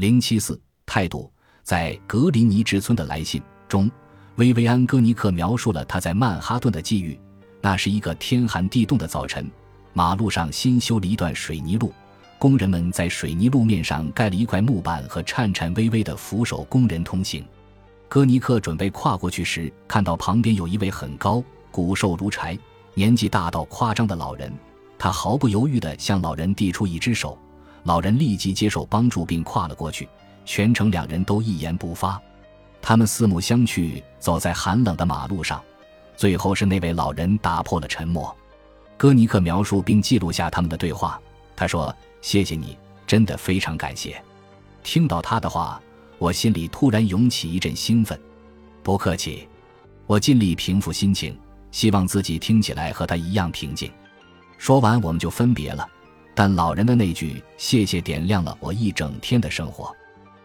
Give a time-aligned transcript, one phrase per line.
[0.00, 1.30] 零七四态度，
[1.62, 3.90] 在格林尼治村的来信中，
[4.36, 7.20] 薇薇安·戈尼克描述了他在曼哈顿的际遇。
[7.60, 9.46] 那是一个天寒地冻的早晨，
[9.92, 11.92] 马路上新修了一段水泥路，
[12.38, 17.44] 工人们在水泥路面上盖了一块木板和颤颤巍巍的扶手供人通行。
[18.08, 22.58] 戈尼克准备跨过去时，看到旁边有一位很高、骨瘦如柴、
[22.94, 24.50] 年纪大到夸张的老人。
[24.98, 27.38] 他毫不犹豫地向老人递出一只手，
[27.84, 30.08] 老人立即接受帮助并跨了过去。
[30.44, 32.20] 全程两人都一言不发，
[32.82, 35.62] 他们四目相觑，走在寒冷的马路上。
[36.16, 38.34] 最后是那位老人打破了沉默。
[38.96, 41.20] 戈尼克描述并记录下他们的对话。
[41.56, 44.20] 他说：“谢谢你，真的非常感谢。”
[44.82, 45.80] 听到他的话，
[46.18, 48.18] 我心里突然涌起一阵兴奋。
[48.82, 49.46] 不客气，
[50.06, 51.38] 我尽力平复心情，
[51.70, 53.90] 希望自己听起来和他一样平静。
[54.58, 55.86] 说完，我们就分别了。
[56.42, 59.94] 但老人的那句“谢谢”点亮了我一整天的生活。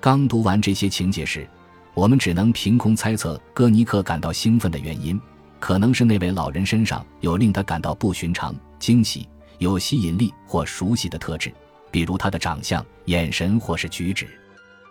[0.00, 1.48] 刚读完这些情节时，
[1.94, 5.16] 我们只能凭空猜测戈尼克感到兴奋的原因，
[5.60, 11.54] 可能是那位老人身上有令他感到不寻常、惊喜、有吸引力或熟悉的特质，
[11.92, 14.26] 比如他的长相、眼神或是举止。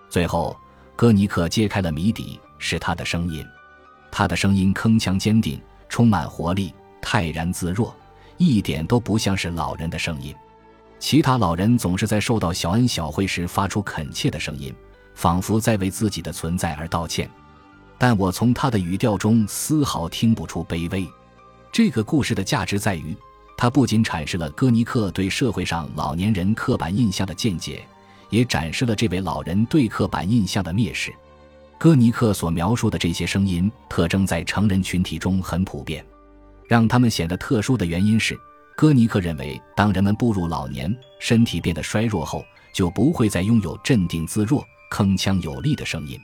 [0.09, 0.58] 最后，
[0.95, 3.45] 戈尼克揭开了谜底，是他的声音。
[4.09, 7.94] 他的声音铿锵坚定，充满活力，泰然自若。
[8.38, 10.33] 一点都不像是老人的声音，
[11.00, 14.74] 其他老人总是在受到小恩小惠时发出恳切的声音，
[15.14, 17.30] 仿佛在为自己的存在而道歉。
[17.98, 21.08] 但我从他的语调中丝毫听不出卑微。
[21.72, 23.16] 这个故事的价值在于，
[23.58, 27.86] 它不仅阐释了戈尼克对社会上老年人刻板印象的见解，
[28.30, 31.14] 也展示了这位老人对刻板印象的蔑视。
[31.78, 36.06] 戈尼克所描述的这些声音特征在成人群体中很普遍。
[36.68, 38.38] 让他们显得特殊的原因是，
[38.76, 46.20] 戈尼克认为，当人们步入老年，身体变得衰弱后，就不会再拥有镇定自若、铿锵有力的声音。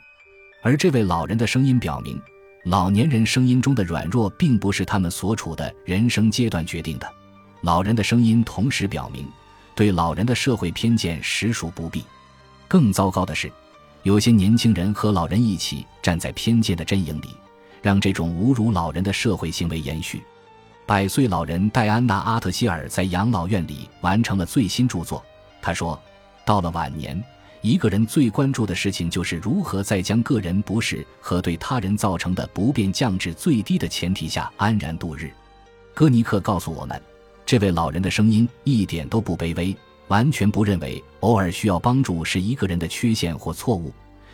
[0.61, 2.21] 而这位老人的声音表明，
[2.65, 7.09] 老年人声音中的软弱并不是他们所处的人生阶段决定的。
[7.61, 9.25] 老人的声音同时表明，
[9.73, 12.03] 对老人的社会偏见实属不必。
[12.67, 13.49] 更糟糕的是，
[14.03, 17.29] 有些年轻人和老人一起站在偏见的阵营里，
[17.81, 20.21] 让这种侮辱老人的社会行为延续。
[20.91, 25.23] 百岁老人戴安娜·阿特希尔在养老院里完成了最新著作。
[25.61, 25.97] 他说
[26.43, 27.23] ：“到了晚年，
[27.61, 35.31] 一个人最关注的事情就是如何在将个人不适和对他人造成的不便降至最低的前提下安然度日。”
[35.95, 37.01] 戈尼克告诉我们，
[37.45, 39.73] 这位老人的声音一点都不卑微，
[40.09, 43.93] 完全不认为偶尔需要帮助是一个人的缺陷或错误，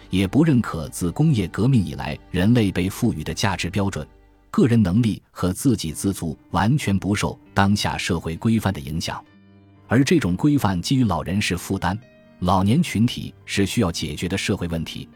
[0.10, 4.04] 也不认可自工业革命以来人类被赋予的价值标准。
[4.58, 9.24] 个人能力和自给自足完全不受当下社会规范的影响，
[9.88, 11.96] 而这种规范基于老人是负担，
[12.40, 15.08] 老年群体是需要解决的社会问题，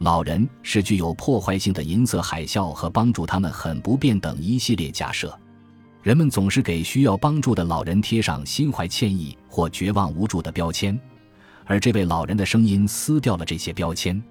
[0.00, 5.34] 老人是具有破坏性的银色海啸和帮助他们很不便等一系列假设。
[6.02, 11.00] 人们总是给需要帮助的老人贴上心怀歉意或绝望无助的标签，
[11.64, 14.22] 而这位老人的声音撕掉了这些标签。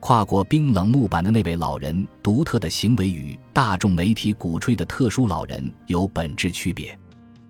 [0.00, 6.96] 跨过冰冷木板的那位老人，独特的行为与大众媒体鼓吹的特殊老人有本质区别。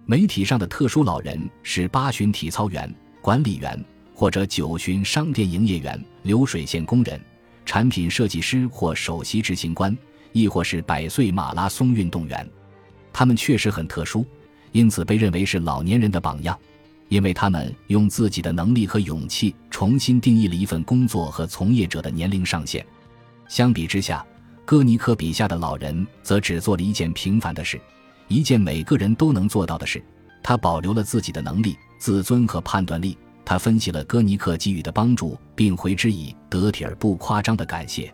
[0.04, 7.20] 媒体上的特殊老人是八旬体操员、管理员或者九旬商店营业员、流水线工人、
[7.64, 9.94] 产品设计师或首席执行官，
[10.32, 12.48] 亦或是百岁马拉松运动员。
[13.12, 14.24] 他们确实很特殊，
[14.72, 16.58] 因此被认为是老年人的榜样。
[17.08, 22.84] 因为他们用自己的能力和勇气重新定义了一份工作和从业者的年龄上限。
[23.48, 24.26] 相比之下，
[24.64, 27.80] 戈尼克笔下的老人则只做了一件平凡的事，
[28.26, 30.02] 一件每个人都能做到的事。
[30.42, 33.16] 他保留了自己的能力、自尊和判断力。
[33.44, 38.12] 他分析了戈尼克给予的帮助，并回之以得体而不夸张的感谢。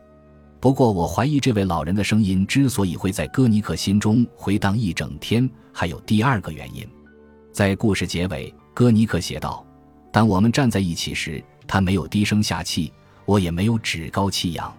[0.61, 6.87] 不过，我怀疑这位老人的声音之所以会在戈尼克心中回荡一整天，还有第二个原因。
[7.51, 8.55] 在故事结尾。
[8.75, 9.65] 戈尼克写道
[10.11, 12.93] ：“当我们站在一起时，他没有低声下气，
[13.25, 14.73] 我也没有趾高气扬。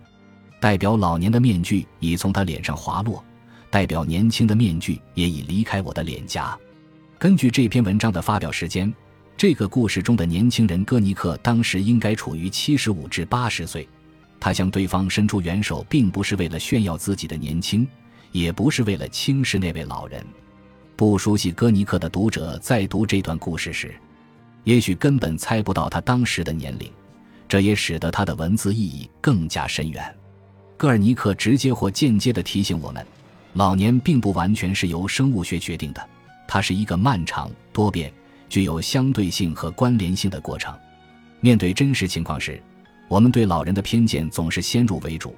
[0.59, 3.23] 代表老年的面具已从他脸上滑落，
[3.69, 6.57] 代表年轻的面具也已离开我的脸颊。
[7.19, 8.91] 根据这篇文章的发表时间，
[9.37, 13.87] 这个故事中的年轻人戈尼克当时应该处于七十五至八十岁。
[14.39, 17.87] 他向对方伸出援手，并不是为了炫耀自己的年轻，
[18.31, 20.25] 也不是为了轻视那位老人。”
[21.05, 23.93] 不熟悉戈尼克的读者在读这段故事时，
[24.63, 26.89] 也许根本猜不到他当时的年龄，
[27.45, 30.15] 这也使得他的文字意义更加深远。
[30.77, 33.05] 戈尔尼克直接或间接地提醒我们，
[33.51, 36.01] 老年并不完全是由生物学决定的，
[36.47, 38.09] 它是一个漫长、多变、
[38.47, 40.73] 具有相对性和关联性的过程。
[41.41, 42.63] 面对真实情况时，
[43.09, 45.35] 我们对老人的偏见总是先入为主，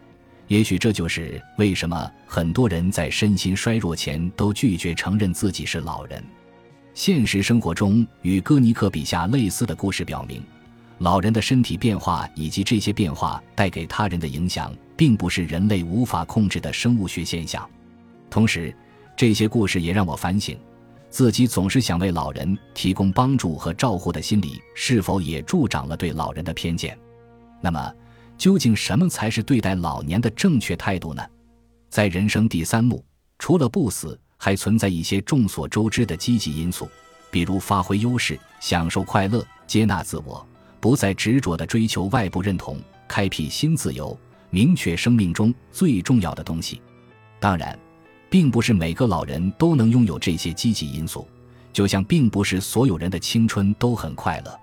[0.48, 6.24] 也许这就是为什么很多人在身心衰弱前都拒绝承认自己是老人。
[6.94, 10.42] 现实生活中，与戈尼克笔下类似的故事表明，
[11.00, 17.68] 老人的身体变化以及这些变化带给他人的影响，并不是人类无法控制的生物学现象。
[18.30, 18.74] 同时，
[19.18, 20.58] 这些故事也让我反省，
[21.10, 26.98] 自己总是想为老人提供帮助和照护的心理，是否也助长了对老人的偏见？
[27.60, 27.94] 那么，
[28.38, 31.24] 究竟什么才是对待老年的正确态度呢？
[31.90, 33.04] 在人生第三幕，
[33.40, 36.90] 除了不死，还存在一些众所周知的积极因素，
[37.32, 40.46] 比如发挥优势、享受快乐、接纳自我、
[40.80, 44.18] 不再执着地追求外部认同、开辟新自由、
[44.50, 46.82] 明确生命中最重要的东西。
[47.40, 47.78] 当然，
[48.30, 51.28] 并不是每个老人都能拥有这些积极因素，
[51.72, 54.60] 就像并不是所有人的青春都很快乐。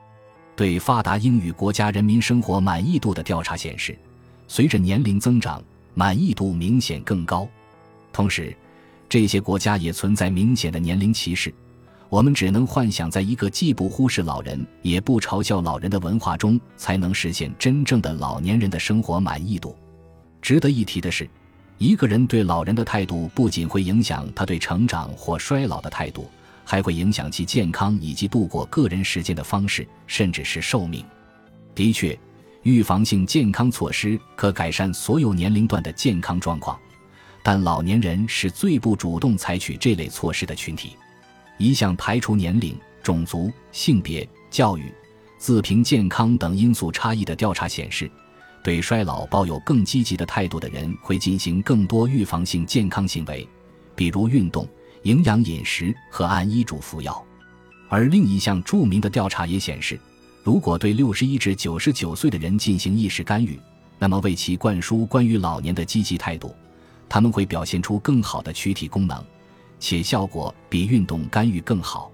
[0.55, 3.99] 对发达英语国家人民生活满意度的调查显示，
[4.47, 5.63] 随着年龄增长，
[5.95, 7.49] 满意度明显更高。
[8.13, 8.55] 同时，
[9.09, 11.53] 这些国家也存在明显的年龄歧视。
[12.11, 19.75] 我们只能幻想，在一个既不忽视老人，也不嘲笑老人的文化中，才能实现真正的老年人的生活满意度。
[20.43, 21.27] 值得一提的是，
[21.79, 26.31] 一个人对老人的态度，不仅会影响他对成长或衰老的态度。
[26.73, 31.05] 还会影响其健康以及度过个人时间的方式，甚至是寿命。
[31.75, 32.19] 的确，
[32.63, 36.81] 预防性健康措施可改善所有年龄段的健康状况，
[37.43, 40.97] 但老年人是最不主动采取这类措施的群体。
[41.59, 44.91] 一项排除年龄、种族、性别、教育、
[45.37, 48.11] 自评健康等因素差异的调查显示，
[48.65, 53.47] 对衰老抱有更积极的态度的人会进行更多预防性健康行为，
[53.95, 54.67] 比如运动。
[55.03, 57.25] 营养饮食和按医嘱服药，
[57.89, 59.99] 而另一项著名的调查也显示，
[60.45, 63.59] 如果对六十一至九十九岁的人进行意识干预，
[63.99, 66.55] 那么为其灌输关于老年的积极态度，
[67.09, 69.23] 他们会表现出更好的躯体功能，
[69.81, 72.11] 且效果比运动干预更好。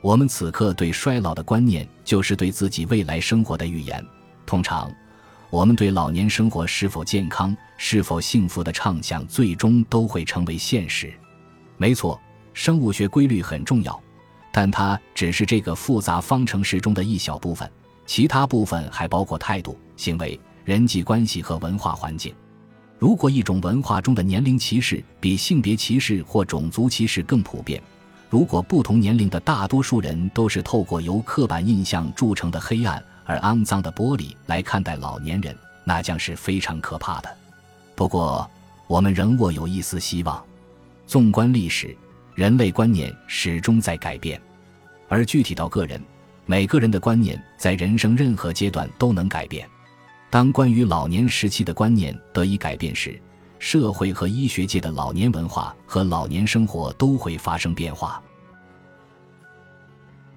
[0.00, 4.04] 我们此刻对衰老的观念，就是对自己未来生活的预言。
[4.46, 4.90] 通常，
[5.50, 11.12] 我们对老年生活是否健康、是否幸福的畅想，最终都会成为现实。
[11.80, 12.20] 没错，
[12.52, 13.98] 生物学规律很重要，
[14.52, 17.66] 但它只是这个复杂方程式中的一小部分，
[18.04, 22.34] 其他部分还包括态度、行为、人际关系和文化环境。
[22.98, 27.82] 如果一种文化中的年龄歧视比性别歧视或种族歧视更普遍，
[28.28, 37.36] 如果不同年龄的大多数人都是透过由刻板印象铸成的黑暗而肮脏的玻璃来看待老年人，那将是非常可怕的。
[37.94, 38.46] 不过，
[38.86, 40.44] 我们仍握有一丝希望。
[41.10, 41.92] 纵观历史，
[42.36, 44.40] 人类观念始终在改变，
[45.08, 46.00] 而具体到个人，
[46.46, 49.68] 每个人的观念在人生任何阶段都能改变。
[50.30, 53.20] 当关于老年时期的观念得以改变时，
[53.58, 58.22] 社会和医学界的老年文化和老年生活都会发生变化。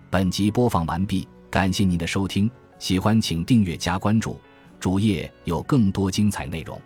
[0.09, 2.49] 本集播放完毕，感谢您的收听，
[2.79, 4.41] 喜欢请订阅加关注，
[4.79, 6.81] 主页有更多精彩内容。